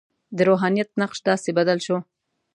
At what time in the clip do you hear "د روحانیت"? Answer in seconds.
0.37-0.89